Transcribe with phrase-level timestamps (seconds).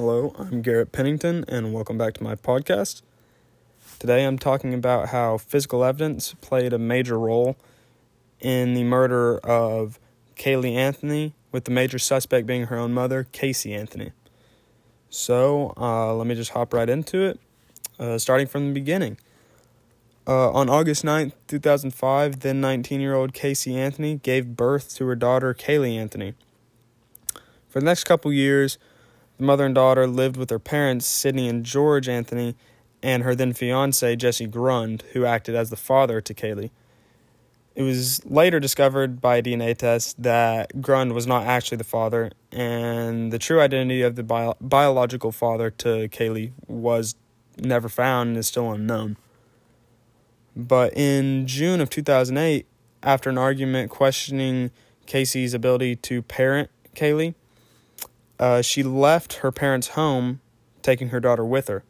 [0.00, 3.02] Hello, I'm Garrett Pennington, and welcome back to my podcast.
[3.98, 7.54] Today I'm talking about how physical evidence played a major role
[8.40, 10.00] in the murder of
[10.36, 14.12] Caylee Anthony, with the major suspect being her own mother, Casey Anthony.
[15.10, 17.38] So uh, let me just hop right into it,
[17.98, 19.18] uh, starting from the beginning.
[20.26, 25.14] Uh, on August 9th, 2005, then 19 year old Casey Anthony gave birth to her
[25.14, 26.32] daughter, Caylee Anthony.
[27.68, 28.78] For the next couple years,
[29.40, 32.54] the mother and daughter lived with their parents, Sydney and George Anthony,
[33.02, 36.70] and her then fiance, Jesse Grund, who acted as the father to Caylee.
[37.74, 42.32] It was later discovered by a DNA test that Grund was not actually the father,
[42.52, 47.14] and the true identity of the bio- biological father to Caylee was
[47.56, 49.16] never found and is still unknown.
[50.54, 52.66] But in June of 2008,
[53.02, 54.70] after an argument questioning
[55.06, 57.34] Casey's ability to parent Caylee,
[58.40, 60.40] uh, she left her parents' home,
[60.80, 61.84] taking her daughter with her.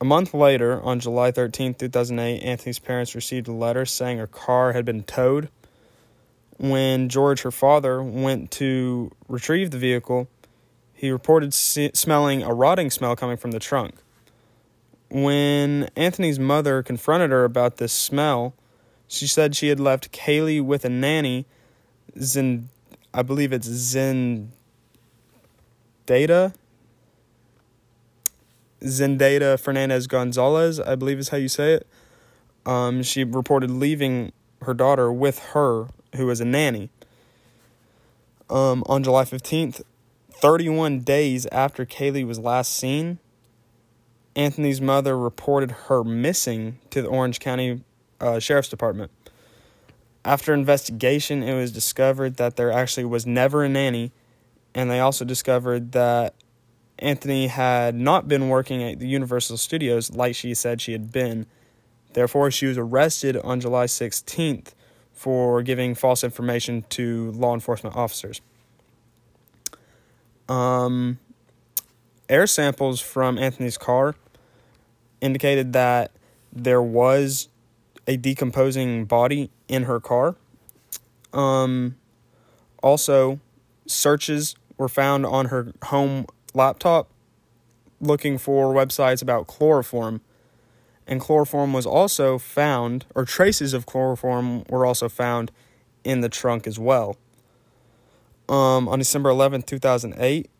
[0.00, 4.72] A month later, on July 13, 2008, Anthony's parents received a letter saying her car
[4.72, 5.50] had been towed.
[6.58, 10.28] When George, her father, went to retrieve the vehicle,
[10.94, 13.96] he reported smelling a rotting smell coming from the trunk.
[15.10, 18.54] When Anthony's mother confronted her about this smell,
[19.08, 21.46] she said she had left Caylee with a nanny,
[22.20, 22.68] Zend
[23.12, 24.52] I believe it's Zen
[26.06, 26.52] Data.
[28.82, 31.86] Zendata Fernandez Gonzalez, I believe is how you say it.
[32.64, 36.90] Um, she reported leaving her daughter with her, who was a nanny.
[38.48, 39.82] Um, on July 15th,
[40.32, 43.18] 31 days after Caylee was last seen,
[44.34, 47.82] Anthony's mother reported her missing to the Orange County
[48.20, 49.10] uh, Sheriff's Department.
[50.24, 54.12] After investigation, it was discovered that there actually was never a nanny,
[54.74, 56.34] and they also discovered that
[56.98, 61.46] Anthony had not been working at the Universal Studios like she said she had been.
[62.12, 64.74] Therefore, she was arrested on July 16th
[65.12, 68.40] for giving false information to law enforcement officers.
[70.48, 71.18] Um,
[72.28, 74.16] air samples from Anthony's car
[75.20, 76.10] indicated that
[76.52, 77.48] there was
[78.10, 80.34] a decomposing body in her car.
[81.32, 81.94] Um,
[82.82, 83.38] also,
[83.86, 87.08] searches were found on her home laptop
[88.00, 90.22] looking for websites about chloroform.
[91.06, 95.52] And chloroform was also found, or traces of chloroform were also found
[96.02, 97.16] in the trunk as well.
[98.48, 100.50] Um, on December 11, 2008,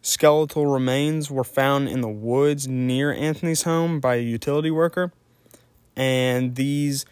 [0.00, 5.12] skeletal remains were found in the woods near Anthony's home by a utility worker
[5.96, 7.04] and these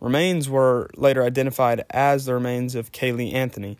[0.00, 3.78] remains were later identified as the remains of Caylee Anthony,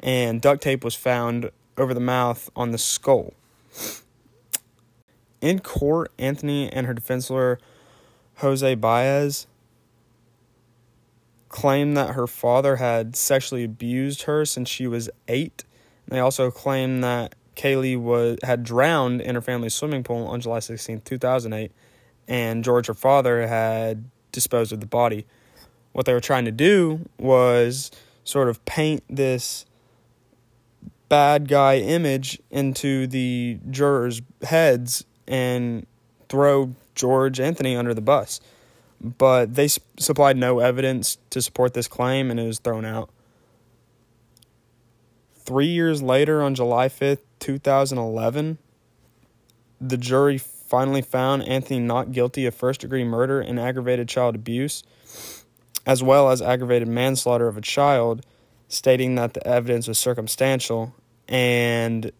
[0.00, 3.34] and duct tape was found over the mouth on the skull.
[5.40, 7.58] In court, Anthony and her defense lawyer,
[8.38, 9.46] Jose Baez,
[11.48, 15.64] claimed that her father had sexually abused her since she was eight.
[16.06, 20.60] They also claimed that Caylee was had drowned in her family's swimming pool on July
[20.60, 21.72] 16, 2008,
[22.28, 25.26] and George, her father, had disposed of the body.
[25.92, 27.90] What they were trying to do was
[28.22, 29.64] sort of paint this
[31.08, 35.86] bad guy image into the jurors' heads and
[36.28, 38.40] throw George Anthony under the bus.
[39.00, 39.68] But they
[39.98, 43.10] supplied no evidence to support this claim and it was thrown out.
[45.36, 48.58] Three years later, on July 5th, 2011,
[49.80, 54.82] the jury finally found Anthony not guilty of first degree murder and aggravated child abuse,
[55.86, 58.24] as well as aggravated manslaughter of a child,
[58.68, 60.94] stating that the evidence was circumstantial
[61.26, 62.12] and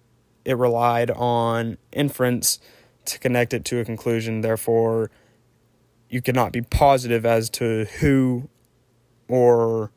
[0.45, 2.59] it relied on inference
[3.05, 4.41] to connect it to a conclusion.
[4.41, 5.11] Therefore,
[6.09, 8.49] you cannot be positive as to who
[9.29, 9.91] or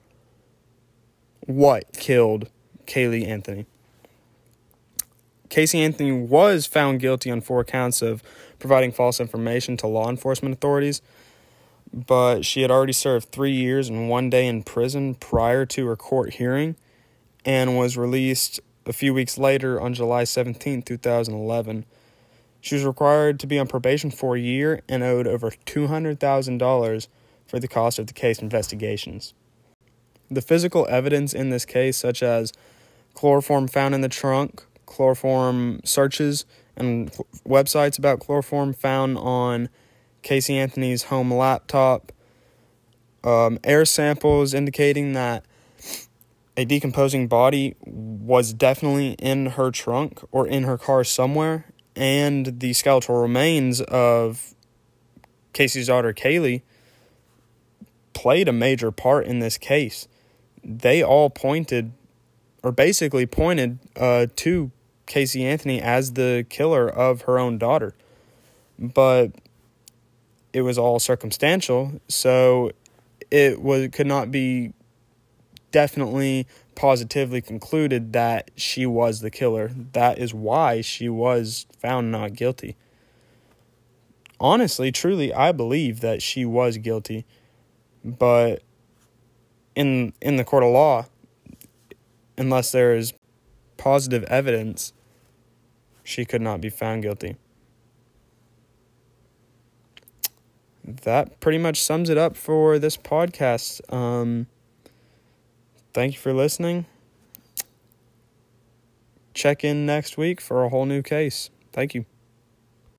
[1.48, 2.50] what killed
[2.86, 3.66] Caylee Anthony.
[5.52, 8.24] Casey Anthony was found guilty on four counts of
[8.58, 11.02] providing false information to law enforcement authorities,
[11.94, 15.98] but she had already served three years and one day in prison prior to her
[15.98, 16.78] court hearing
[17.44, 21.86] and was released a few weeks later on July 17, 2011.
[22.62, 27.08] She was required to be on probation for a year and owed over $200,000
[27.46, 29.34] for the cost of the case investigations.
[30.30, 32.54] The physical evidence in this case, such as
[33.14, 36.46] chloroform found in the trunk, chloroform searches
[36.76, 37.12] and
[37.48, 39.70] websites about chloroform found on
[40.22, 42.12] Casey Anthony's home laptop.
[43.24, 45.46] Um, air samples indicating that
[46.58, 51.66] a decomposing body was definitely in her trunk or in her car somewhere,
[51.96, 54.54] and the skeletal remains of
[55.54, 56.62] Casey's daughter Caylee
[58.14, 60.08] played a major part in this case.
[60.64, 61.92] They all pointed,
[62.64, 64.72] or basically pointed, uh, to
[65.12, 67.94] Casey Anthony as the killer of her own daughter.
[68.80, 69.34] But
[70.54, 72.72] it was all circumstantial, so
[73.30, 74.72] it was could not be
[75.72, 79.72] definitely positively concluded that she was the killer.
[79.92, 82.78] That is why she was found not guilty.
[84.40, 87.26] Honestly, truly, I believe that she was guilty,
[88.06, 88.64] but
[89.76, 91.08] in in the court of law,
[92.38, 93.14] unless there is
[93.76, 94.94] positive evidence,
[96.04, 97.36] she could not be found guilty.
[100.84, 103.82] That pretty much sums it up for this podcast.
[103.94, 104.48] Um,
[105.94, 106.86] thank you for listening.
[109.34, 111.50] Check in next week for a whole new case.
[111.72, 112.06] Thank you.